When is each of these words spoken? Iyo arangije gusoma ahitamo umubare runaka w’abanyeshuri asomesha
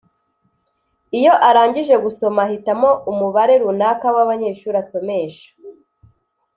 Iyo 1.19 1.33
arangije 1.47 1.95
gusoma 2.05 2.39
ahitamo 2.47 2.89
umubare 3.11 3.53
runaka 3.63 4.07
w’abanyeshuri 4.15 4.75
asomesha 4.83 5.47